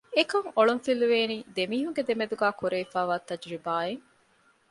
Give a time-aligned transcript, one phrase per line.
[0.15, 4.03] އެކަން އޮޅުން ފިލުވޭނީ ދެމީހުންގެ ދެމެދުގައި ކުރެވިފައިވާ ތަޖުރިބާއިން